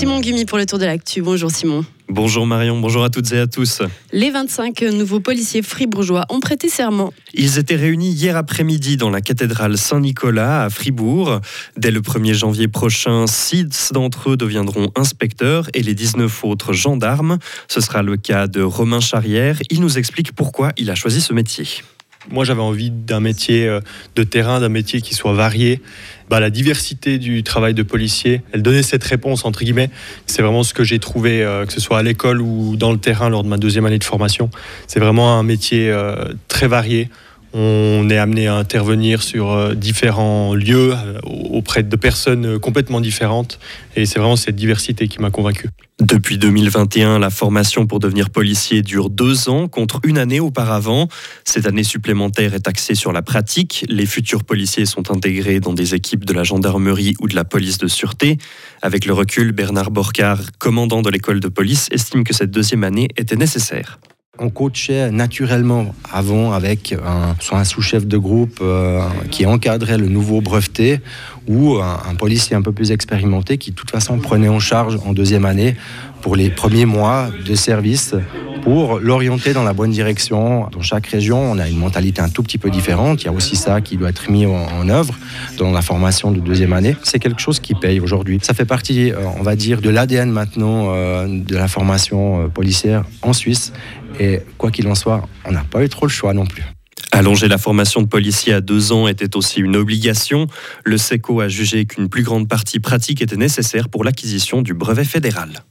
Simon 0.00 0.20
Gumi 0.20 0.46
pour 0.46 0.56
le 0.56 0.64
tour 0.64 0.78
de 0.78 0.86
l'actu. 0.86 1.20
Bonjour 1.20 1.50
Simon. 1.50 1.84
Bonjour 2.08 2.46
Marion, 2.46 2.80
bonjour 2.80 3.04
à 3.04 3.10
toutes 3.10 3.30
et 3.32 3.38
à 3.38 3.46
tous. 3.46 3.82
Les 4.14 4.30
25 4.30 4.80
nouveaux 4.94 5.20
policiers 5.20 5.60
fribourgeois 5.60 6.24
ont 6.30 6.40
prêté 6.40 6.70
serment. 6.70 7.12
Ils 7.34 7.58
étaient 7.58 7.76
réunis 7.76 8.10
hier 8.10 8.34
après-midi 8.34 8.96
dans 8.96 9.10
la 9.10 9.20
cathédrale 9.20 9.76
Saint-Nicolas 9.76 10.64
à 10.64 10.70
Fribourg. 10.70 11.42
Dès 11.76 11.90
le 11.90 12.00
1er 12.00 12.32
janvier 12.32 12.66
prochain, 12.66 13.26
6 13.26 13.92
d'entre 13.92 14.30
eux 14.30 14.36
deviendront 14.38 14.90
inspecteurs 14.96 15.68
et 15.74 15.82
les 15.82 15.92
19 15.92 16.44
autres 16.44 16.72
gendarmes. 16.72 17.36
Ce 17.68 17.82
sera 17.82 18.02
le 18.02 18.16
cas 18.16 18.46
de 18.46 18.62
Romain 18.62 19.00
Charrière. 19.00 19.58
Il 19.68 19.82
nous 19.82 19.98
explique 19.98 20.32
pourquoi 20.32 20.72
il 20.78 20.88
a 20.88 20.94
choisi 20.94 21.20
ce 21.20 21.34
métier. 21.34 21.66
Moi, 22.28 22.44
j'avais 22.44 22.60
envie 22.60 22.90
d'un 22.90 23.20
métier 23.20 23.66
euh, 23.66 23.80
de 24.14 24.22
terrain, 24.24 24.60
d'un 24.60 24.68
métier 24.68 25.00
qui 25.00 25.14
soit 25.14 25.32
varié. 25.32 25.80
Bah, 26.28 26.38
la 26.38 26.50
diversité 26.50 27.18
du 27.18 27.42
travail 27.42 27.72
de 27.72 27.82
policier, 27.82 28.42
elle 28.52 28.62
donnait 28.62 28.82
cette 28.82 29.02
réponse, 29.04 29.46
entre 29.46 29.64
guillemets. 29.64 29.88
C'est 30.26 30.42
vraiment 30.42 30.62
ce 30.62 30.74
que 30.74 30.84
j'ai 30.84 30.98
trouvé, 30.98 31.42
euh, 31.42 31.64
que 31.64 31.72
ce 31.72 31.80
soit 31.80 31.98
à 31.98 32.02
l'école 32.02 32.42
ou 32.42 32.76
dans 32.76 32.92
le 32.92 32.98
terrain 32.98 33.30
lors 33.30 33.42
de 33.42 33.48
ma 33.48 33.56
deuxième 33.56 33.86
année 33.86 33.98
de 33.98 34.04
formation. 34.04 34.50
C'est 34.86 35.00
vraiment 35.00 35.38
un 35.38 35.42
métier 35.42 35.90
euh, 35.90 36.26
très 36.46 36.68
varié. 36.68 37.08
On 37.52 38.08
est 38.10 38.18
amené 38.18 38.46
à 38.46 38.54
intervenir 38.54 39.22
sur 39.22 39.74
différents 39.74 40.54
lieux 40.54 40.94
auprès 41.24 41.82
de 41.82 41.96
personnes 41.96 42.58
complètement 42.58 43.00
différentes. 43.00 43.58
Et 43.96 44.06
c'est 44.06 44.18
vraiment 44.18 44.36
cette 44.36 44.56
diversité 44.56 45.08
qui 45.08 45.20
m'a 45.20 45.30
convaincu. 45.30 45.68
Depuis 46.00 46.38
2021, 46.38 47.18
la 47.18 47.28
formation 47.28 47.86
pour 47.86 47.98
devenir 47.98 48.30
policier 48.30 48.80
dure 48.80 49.10
deux 49.10 49.50
ans 49.50 49.68
contre 49.68 50.00
une 50.02 50.16
année 50.16 50.40
auparavant. 50.40 51.08
Cette 51.44 51.66
année 51.66 51.82
supplémentaire 51.82 52.54
est 52.54 52.66
axée 52.68 52.94
sur 52.94 53.12
la 53.12 53.20
pratique. 53.20 53.84
Les 53.88 54.06
futurs 54.06 54.44
policiers 54.44 54.86
sont 54.86 55.10
intégrés 55.10 55.60
dans 55.60 55.74
des 55.74 55.94
équipes 55.94 56.24
de 56.24 56.32
la 56.32 56.42
gendarmerie 56.42 57.14
ou 57.20 57.28
de 57.28 57.34
la 57.34 57.44
police 57.44 57.76
de 57.76 57.86
sûreté. 57.86 58.38
Avec 58.80 59.04
le 59.04 59.12
recul, 59.12 59.52
Bernard 59.52 59.90
Borcard, 59.90 60.40
commandant 60.58 61.02
de 61.02 61.10
l'école 61.10 61.40
de 61.40 61.48
police, 61.48 61.88
estime 61.90 62.24
que 62.24 62.32
cette 62.32 62.50
deuxième 62.50 62.84
année 62.84 63.08
était 63.18 63.36
nécessaire 63.36 63.98
on 64.40 64.48
coachait 64.48 65.10
naturellement 65.10 65.94
avant 66.10 66.52
avec 66.52 66.92
un, 66.92 67.36
soit 67.40 67.58
un 67.58 67.64
sous-chef 67.64 68.06
de 68.06 68.16
groupe 68.16 68.58
euh, 68.62 69.02
qui 69.30 69.44
encadrait 69.44 69.98
le 69.98 70.08
nouveau 70.08 70.40
breveté 70.40 71.00
ou 71.46 71.76
un, 71.76 72.14
policier 72.14 72.56
un 72.56 72.62
peu 72.62 72.72
plus 72.72 72.90
expérimenté 72.90 73.58
qui 73.58 73.70
de 73.70 73.76
toute 73.76 73.90
façon 73.90 74.18
prenait 74.18 74.48
en 74.48 74.58
charge 74.58 74.98
en 75.04 75.12
deuxième 75.12 75.44
année 75.44 75.76
pour 76.22 76.36
les 76.36 76.50
premiers 76.50 76.86
mois 76.86 77.28
de 77.46 77.54
service 77.54 78.14
pour 78.62 78.98
l'orienter 78.98 79.52
dans 79.52 79.62
la 79.62 79.72
bonne 79.72 79.90
direction. 79.90 80.68
Dans 80.70 80.82
chaque 80.82 81.06
région, 81.06 81.38
on 81.38 81.58
a 81.58 81.68
une 81.68 81.78
mentalité 81.78 82.20
un 82.20 82.28
tout 82.28 82.42
petit 82.42 82.58
peu 82.58 82.70
différente. 82.70 83.22
Il 83.22 83.26
y 83.26 83.28
a 83.28 83.32
aussi 83.32 83.56
ça 83.56 83.80
qui 83.80 83.96
doit 83.96 84.10
être 84.10 84.30
mis 84.30 84.46
en, 84.46 84.88
œuvre 84.88 85.14
dans 85.58 85.70
la 85.70 85.82
formation 85.82 86.30
de 86.30 86.40
deuxième 86.40 86.72
année. 86.72 86.96
C'est 87.02 87.18
quelque 87.18 87.40
chose 87.40 87.60
qui 87.60 87.74
paye 87.74 88.00
aujourd'hui. 88.00 88.38
Ça 88.42 88.54
fait 88.54 88.64
partie, 88.64 89.12
euh, 89.12 89.18
on 89.38 89.42
va 89.42 89.56
dire, 89.56 89.80
de 89.80 89.90
l'ADN 89.90 90.30
maintenant 90.30 90.94
euh, 90.94 91.26
de 91.28 91.56
la 91.56 91.68
formation 91.68 92.48
policière 92.50 93.04
en 93.22 93.32
Suisse. 93.32 93.72
Et 94.18 94.40
quoi 94.58 94.70
qu'il 94.70 94.86
en 94.88 94.94
soit, 94.94 95.26
on 95.44 95.52
n'a 95.52 95.64
pas 95.64 95.82
eu 95.82 95.88
trop 95.88 96.06
le 96.06 96.10
choix 96.10 96.34
non 96.34 96.46
plus. 96.46 96.64
Allonger 97.12 97.48
la 97.48 97.58
formation 97.58 98.02
de 98.02 98.06
policier 98.06 98.52
à 98.52 98.60
deux 98.60 98.92
ans 98.92 99.08
était 99.08 99.36
aussi 99.36 99.60
une 99.60 99.76
obligation. 99.76 100.46
Le 100.84 100.96
SECO 100.96 101.40
a 101.40 101.48
jugé 101.48 101.84
qu'une 101.84 102.08
plus 102.08 102.22
grande 102.22 102.48
partie 102.48 102.78
pratique 102.78 103.20
était 103.20 103.36
nécessaire 103.36 103.88
pour 103.88 104.04
l'acquisition 104.04 104.62
du 104.62 104.74
brevet 104.74 105.04
fédéral. 105.04 105.64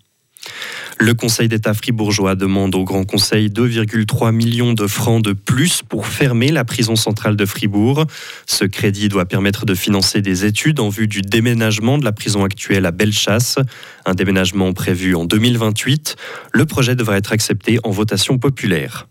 Le 1.02 1.14
Conseil 1.14 1.48
d'État 1.48 1.74
fribourgeois 1.74 2.36
demande 2.36 2.76
au 2.76 2.84
Grand 2.84 3.06
Conseil 3.06 3.48
2,3 3.48 4.34
millions 4.34 4.74
de 4.74 4.86
francs 4.86 5.24
de 5.24 5.32
plus 5.32 5.82
pour 5.82 6.06
fermer 6.06 6.52
la 6.52 6.66
prison 6.66 6.98
centrale 6.98 7.38
de 7.38 7.46
Fribourg. 7.46 8.06
Ce 8.46 8.66
crédit 8.66 9.08
doit 9.08 9.26
permettre 9.26 9.66
de 9.66 9.76
financer 9.76 10.22
des 10.22 10.44
études 10.44 10.82
en 10.82 10.90
vue 10.90 11.08
du 11.08 11.22
déménagement 11.22 11.98
de 11.98 12.04
la 12.04 12.12
prison 12.12 12.44
actuelle 12.44 12.86
à 12.86 12.92
Bellechasse, 12.92 13.60
un 14.06 14.14
déménagement 14.14 14.74
prévu 14.74 15.16
en 15.16 15.24
2028. 15.24 16.18
Le 16.52 16.66
projet 16.66 16.98
devra 16.98 17.16
être 17.16 17.32
accepté 17.32 17.80
en 17.84 17.92
votation 17.92 18.38
populaire. 18.38 19.08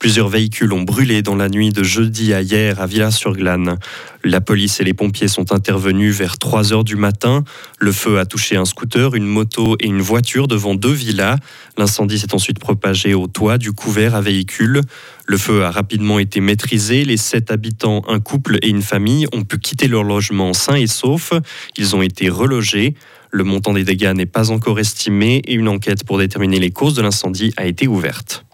Plusieurs 0.00 0.28
véhicules 0.28 0.72
ont 0.72 0.80
brûlé 0.80 1.20
dans 1.20 1.36
la 1.36 1.50
nuit 1.50 1.68
de 1.72 1.82
jeudi 1.82 2.32
à 2.32 2.40
hier 2.40 2.80
à 2.80 2.86
Villars-sur-Glane. 2.86 3.76
La 4.24 4.40
police 4.40 4.80
et 4.80 4.84
les 4.84 4.94
pompiers 4.94 5.28
sont 5.28 5.52
intervenus 5.52 6.16
vers 6.16 6.38
3 6.38 6.72
heures 6.72 6.84
du 6.84 6.96
matin. 6.96 7.44
Le 7.78 7.92
feu 7.92 8.18
a 8.18 8.24
touché 8.24 8.56
un 8.56 8.64
scooter, 8.64 9.14
une 9.14 9.26
moto 9.26 9.76
et 9.78 9.84
une 9.84 10.00
voiture 10.00 10.48
devant 10.48 10.74
deux 10.74 10.90
villas. 10.90 11.36
L'incendie 11.76 12.18
s'est 12.18 12.34
ensuite 12.34 12.58
propagé 12.58 13.12
au 13.12 13.26
toit 13.26 13.58
du 13.58 13.72
couvert 13.72 14.14
à 14.14 14.22
véhicules. 14.22 14.80
Le 15.26 15.36
feu 15.36 15.64
a 15.64 15.70
rapidement 15.70 16.18
été 16.18 16.40
maîtrisé. 16.40 17.04
Les 17.04 17.18
sept 17.18 17.50
habitants, 17.50 18.02
un 18.08 18.20
couple 18.20 18.56
et 18.62 18.70
une 18.70 18.80
famille, 18.80 19.26
ont 19.34 19.44
pu 19.44 19.58
quitter 19.58 19.86
leur 19.86 20.04
logement 20.04 20.54
sains 20.54 20.76
et 20.76 20.86
saufs. 20.86 21.34
Ils 21.76 21.94
ont 21.94 22.00
été 22.00 22.30
relogés. 22.30 22.94
Le 23.30 23.44
montant 23.44 23.74
des 23.74 23.84
dégâts 23.84 24.14
n'est 24.14 24.24
pas 24.24 24.50
encore 24.50 24.80
estimé 24.80 25.42
et 25.44 25.52
une 25.52 25.68
enquête 25.68 26.04
pour 26.04 26.16
déterminer 26.16 26.58
les 26.58 26.70
causes 26.70 26.94
de 26.94 27.02
l'incendie 27.02 27.52
a 27.58 27.66
été 27.66 27.86
ouverte. 27.86 28.46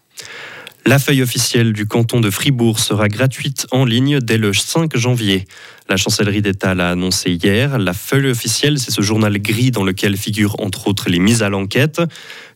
La 0.87 1.01
feuille 1.01 1.21
officielle 1.21 1.73
du 1.73 1.87
canton 1.87 2.21
de 2.21 2.31
Fribourg 2.31 2.79
sera 2.79 3.09
gratuite 3.09 3.67
en 3.73 3.85
ligne 3.85 4.21
dès 4.21 4.39
le 4.39 4.53
5 4.53 4.97
janvier. 4.97 5.45
La 5.89 5.97
chancellerie 5.97 6.43
d'État 6.43 6.77
l'a 6.77 6.91
annoncé 6.91 7.33
hier. 7.33 7.77
La 7.81 7.93
feuille 7.93 8.31
officielle, 8.31 8.79
c'est 8.79 8.93
ce 8.93 9.03
journal 9.03 9.37
gris 9.41 9.73
dans 9.73 9.83
lequel 9.83 10.17
figurent 10.17 10.55
entre 10.61 10.87
autres 10.87 11.11
les 11.11 11.19
mises 11.19 11.43
à 11.43 11.49
l'enquête. 11.49 12.01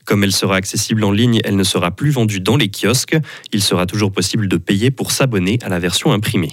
Comme 0.04 0.22
elle 0.22 0.30
sera 0.30 0.54
accessible 0.54 1.02
en 1.02 1.10
ligne, 1.10 1.40
elle 1.42 1.56
ne 1.56 1.64
sera 1.64 1.90
plus 1.90 2.10
vendue 2.10 2.38
dans 2.38 2.56
les 2.56 2.70
kiosques. 2.70 3.18
Il 3.52 3.64
sera 3.64 3.84
toujours 3.86 4.12
possible 4.12 4.46
de 4.46 4.58
payer 4.58 4.92
pour 4.92 5.10
s'abonner 5.10 5.58
à 5.62 5.68
la 5.68 5.80
version 5.80 6.12
imprimée 6.12 6.52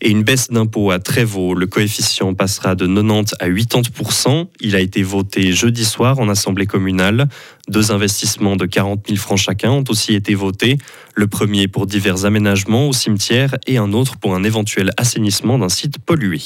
et 0.00 0.10
une 0.10 0.22
baisse 0.22 0.48
d'impôt 0.50 0.90
à 0.90 0.98
Trévaux. 0.98 1.54
Le 1.54 1.66
coefficient 1.66 2.34
passera 2.34 2.74
de 2.74 2.86
90 2.86 3.34
à 3.40 3.48
80% 3.48 4.48
Il 4.60 4.76
a 4.76 4.80
été 4.80 5.02
voté 5.02 5.52
jeudi 5.52 5.84
soir 5.84 6.18
en 6.18 6.28
assemblée 6.28 6.66
communale. 6.66 7.28
Deux 7.68 7.92
investissements 7.92 8.56
de 8.56 8.66
40 8.66 9.06
000 9.06 9.18
francs 9.18 9.38
chacun 9.38 9.70
ont 9.70 9.84
aussi 9.88 10.14
été 10.14 10.34
votés. 10.34 10.78
Le 11.14 11.26
premier 11.26 11.68
pour 11.68 11.86
divers 11.86 12.24
aménagements 12.24 12.88
au 12.88 12.92
cimetière 12.92 13.56
et 13.66 13.78
un 13.78 13.92
autre 13.92 14.16
pour 14.18 14.34
un 14.34 14.44
éventuel 14.44 14.90
assainissement 14.96 15.58
d'un 15.58 15.68
site 15.68 15.98
pollué. 15.98 16.40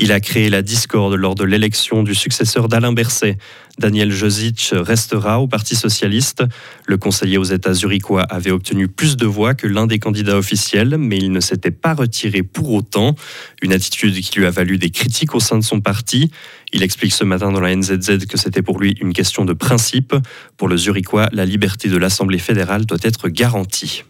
Il 0.00 0.12
a 0.12 0.20
créé 0.20 0.48
la 0.48 0.62
discorde 0.62 1.14
lors 1.14 1.34
de 1.34 1.42
l'élection 1.42 2.04
du 2.04 2.14
successeur 2.14 2.68
d'Alain 2.68 2.92
Berset. 2.92 3.36
Daniel 3.80 4.12
Josic 4.12 4.72
restera 4.72 5.40
au 5.40 5.48
Parti 5.48 5.74
socialiste. 5.74 6.44
Le 6.86 6.96
conseiller 6.98 7.36
aux 7.36 7.44
États 7.44 7.74
zurichois 7.74 8.22
avait 8.22 8.52
obtenu 8.52 8.86
plus 8.86 9.16
de 9.16 9.26
voix 9.26 9.54
que 9.54 9.66
l'un 9.66 9.88
des 9.88 9.98
candidats 9.98 10.38
officiels, 10.38 10.96
mais 10.98 11.16
il 11.16 11.32
ne 11.32 11.40
s'était 11.40 11.72
pas 11.72 11.94
retiré 11.94 12.44
pour 12.44 12.72
autant. 12.72 13.16
Une 13.60 13.72
attitude 13.72 14.14
qui 14.20 14.38
lui 14.38 14.46
a 14.46 14.50
valu 14.50 14.78
des 14.78 14.90
critiques 14.90 15.34
au 15.34 15.40
sein 15.40 15.58
de 15.58 15.64
son 15.64 15.80
parti. 15.80 16.30
Il 16.72 16.84
explique 16.84 17.12
ce 17.12 17.24
matin 17.24 17.50
dans 17.50 17.60
la 17.60 17.74
NZZ 17.74 18.26
que 18.28 18.38
c'était 18.38 18.62
pour 18.62 18.78
lui 18.78 18.96
une 19.00 19.12
question 19.12 19.44
de 19.44 19.52
principe. 19.52 20.14
Pour 20.56 20.68
le 20.68 20.76
Zurichois, 20.76 21.28
la 21.32 21.44
liberté 21.44 21.88
de 21.88 21.96
l'Assemblée 21.96 22.38
fédérale 22.38 22.86
doit 22.86 22.98
être 23.02 23.28
garantie. 23.28 24.04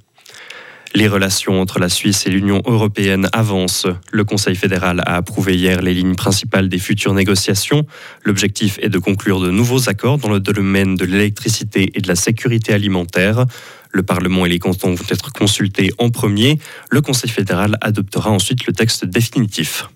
Les 0.95 1.07
relations 1.07 1.61
entre 1.61 1.79
la 1.79 1.89
Suisse 1.89 2.27
et 2.27 2.31
l'Union 2.31 2.63
européenne 2.65 3.29
avancent. 3.33 3.87
Le 4.11 4.25
Conseil 4.25 4.57
fédéral 4.57 5.01
a 5.01 5.17
approuvé 5.17 5.55
hier 5.55 5.83
les 5.83 5.93
lignes 5.93 6.15
principales 6.15 6.69
des 6.69 6.79
futures 6.79 7.13
négociations. 7.13 7.87
L'objectif 8.25 8.79
est 8.81 8.89
de 8.89 8.99
conclure 8.99 9.41
de 9.41 9.51
nouveaux 9.51 9.89
accords 9.89 10.19
dans 10.19 10.31
le 10.31 10.41
domaine 10.41 10.95
de 10.95 11.05
l'électricité 11.05 11.93
et 11.95 12.01
de 12.01 12.09
la 12.09 12.17
sécurité 12.17 12.73
alimentaire. 12.73 13.45
Le 13.91 14.03
Parlement 14.03 14.47
et 14.47 14.49
les 14.49 14.59
cantons 14.59 14.95
vont 14.95 15.07
être 15.11 15.33
consultés 15.33 15.91
en 15.99 16.11
premier. 16.11 16.59
Le 16.91 17.01
Conseil 17.01 17.31
fédéral 17.31 17.77
adoptera 17.81 18.31
ensuite 18.31 18.67
le 18.67 18.73
texte 18.73 19.05
définitif. 19.05 19.89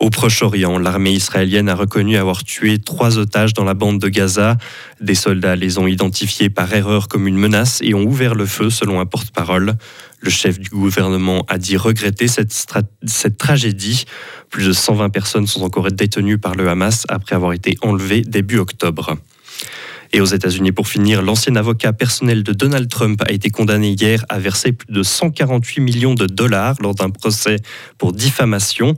Au 0.00 0.08
Proche-Orient, 0.08 0.78
l'armée 0.78 1.12
israélienne 1.12 1.68
a 1.68 1.74
reconnu 1.74 2.16
avoir 2.16 2.42
tué 2.42 2.78
trois 2.78 3.18
otages 3.18 3.52
dans 3.52 3.64
la 3.64 3.74
bande 3.74 3.98
de 4.00 4.08
Gaza. 4.08 4.56
Des 5.02 5.14
soldats 5.14 5.56
les 5.56 5.76
ont 5.76 5.86
identifiés 5.86 6.48
par 6.48 6.72
erreur 6.72 7.06
comme 7.06 7.26
une 7.26 7.36
menace 7.36 7.80
et 7.82 7.92
ont 7.92 8.04
ouvert 8.04 8.34
le 8.34 8.46
feu 8.46 8.70
selon 8.70 8.98
un 8.98 9.04
porte-parole. 9.04 9.74
Le 10.20 10.30
chef 10.30 10.58
du 10.58 10.70
gouvernement 10.70 11.44
a 11.48 11.58
dit 11.58 11.76
regretter 11.76 12.28
cette, 12.28 13.36
tragédie. 13.36 14.06
Plus 14.48 14.68
de 14.68 14.72
120 14.72 15.10
personnes 15.10 15.46
sont 15.46 15.64
encore 15.64 15.92
détenues 15.92 16.38
par 16.38 16.54
le 16.54 16.66
Hamas 16.70 17.04
après 17.10 17.36
avoir 17.36 17.52
été 17.52 17.76
enlevées 17.82 18.22
début 18.22 18.56
octobre. 18.56 19.18
Et 20.14 20.22
aux 20.22 20.24
États-Unis, 20.24 20.72
pour 20.72 20.88
finir, 20.88 21.20
l'ancien 21.20 21.56
avocat 21.56 21.92
personnel 21.92 22.42
de 22.42 22.54
Donald 22.54 22.88
Trump 22.88 23.22
a 23.26 23.30
été 23.30 23.50
condamné 23.50 23.90
hier 23.90 24.24
à 24.30 24.38
verser 24.38 24.72
plus 24.72 24.90
de 24.90 25.02
148 25.02 25.82
millions 25.82 26.14
de 26.14 26.26
dollars 26.26 26.76
lors 26.80 26.94
d'un 26.94 27.10
procès 27.10 27.56
pour 27.98 28.14
diffamation. 28.14 28.96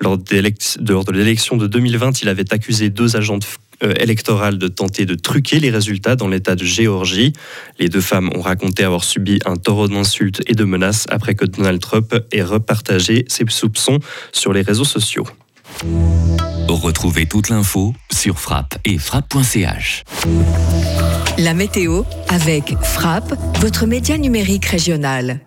Lors 0.00 0.18
de 0.18 1.12
l'élection 1.12 1.56
de 1.56 1.66
2020, 1.66 2.22
il 2.22 2.28
avait 2.28 2.52
accusé 2.52 2.90
deux 2.90 3.16
agents 3.16 3.38
euh, 3.82 3.94
électorales 3.98 4.58
de 4.58 4.68
tenter 4.68 5.06
de 5.06 5.14
truquer 5.14 5.58
les 5.58 5.70
résultats 5.70 6.16
dans 6.16 6.28
l'État 6.28 6.54
de 6.54 6.64
Géorgie. 6.64 7.32
Les 7.78 7.88
deux 7.88 8.00
femmes 8.00 8.30
ont 8.34 8.40
raconté 8.40 8.84
avoir 8.84 9.04
subi 9.04 9.40
un 9.44 9.56
taureau 9.56 9.88
d'insultes 9.88 10.42
et 10.46 10.54
de 10.54 10.64
menaces 10.64 11.06
après 11.08 11.34
que 11.34 11.44
Donald 11.44 11.80
Trump 11.80 12.14
ait 12.30 12.42
repartagé 12.42 13.24
ses 13.28 13.44
soupçons 13.48 13.98
sur 14.32 14.52
les 14.52 14.62
réseaux 14.62 14.84
sociaux. 14.84 15.26
Retrouvez 16.68 17.26
toute 17.26 17.48
l'info 17.48 17.92
sur 18.12 18.38
frappe 18.38 18.78
et 18.84 18.98
frappe.ch. 18.98 20.04
La 21.38 21.54
météo 21.54 22.02
avec 22.28 22.74
Frappe, 22.82 23.34
votre 23.60 23.86
média 23.86 24.16
numérique 24.16 24.66
régional. 24.66 25.40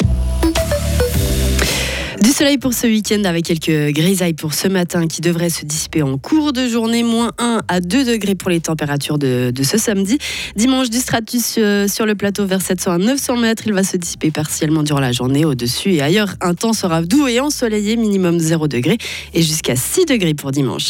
Soleil 2.35 2.57
pour 2.57 2.73
ce 2.73 2.85
week-end 2.85 3.23
avec 3.23 3.45
quelques 3.45 3.93
grisailles 3.93 4.33
pour 4.33 4.53
ce 4.53 4.67
matin 4.67 5.07
qui 5.07 5.21
devraient 5.21 5.49
se 5.49 5.63
dissiper 5.63 6.01
en 6.01 6.17
cours 6.17 6.51
de 6.51 6.67
journée. 6.67 7.01
Moins 7.01 7.31
1 7.37 7.61
à 7.69 7.79
2 7.79 8.03
degrés 8.03 8.35
pour 8.35 8.49
les 8.49 8.59
températures 8.59 9.17
de, 9.17 9.53
ce 9.63 9.77
samedi. 9.77 10.17
Dimanche, 10.57 10.89
du 10.89 10.97
stratus 10.97 11.55
euh, 11.57 11.87
sur 11.87 12.05
le 12.05 12.13
plateau 12.13 12.45
vers 12.45 12.61
700 12.61 12.91
à 12.91 12.97
900 12.97 13.37
mètres. 13.37 13.63
Il 13.67 13.73
va 13.73 13.85
se 13.85 13.95
dissiper 13.95 14.31
partiellement 14.31 14.83
durant 14.83 14.99
la 14.99 15.13
journée 15.13 15.45
au-dessus 15.45 15.93
et 15.93 16.01
ailleurs. 16.01 16.35
Un 16.41 16.55
temps 16.55 16.73
sera 16.73 17.03
doux 17.03 17.25
et 17.25 17.39
ensoleillé, 17.39 17.95
minimum 17.95 18.37
0 18.37 18.67
degré 18.67 18.97
et 19.33 19.41
jusqu'à 19.41 19.77
6 19.77 20.05
degrés 20.05 20.33
pour 20.33 20.51
dimanche. 20.51 20.83